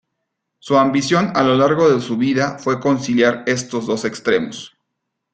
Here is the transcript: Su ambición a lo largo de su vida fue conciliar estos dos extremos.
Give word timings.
Su 0.57 0.79
ambición 0.79 1.31
a 1.35 1.43
lo 1.43 1.53
largo 1.55 1.87
de 1.87 2.01
su 2.01 2.17
vida 2.17 2.57
fue 2.57 2.79
conciliar 2.79 3.43
estos 3.45 3.85
dos 3.85 4.03
extremos. 4.03 4.75